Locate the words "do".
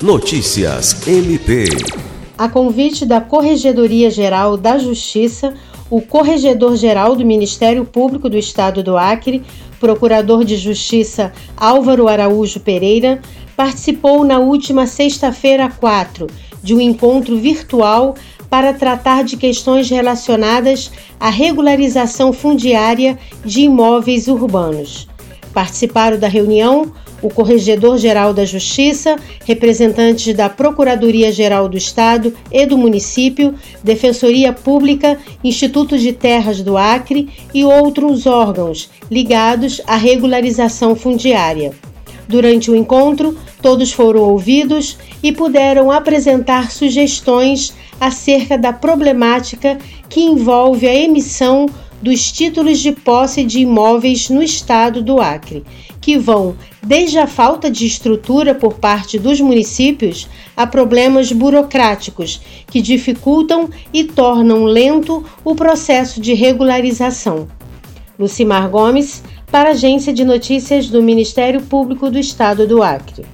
7.16-7.26, 8.30-8.38, 8.80-8.96, 31.68-31.76, 32.64-32.78, 36.62-36.76, 55.02-55.20, 70.88-71.02, 72.10-72.18, 72.66-72.82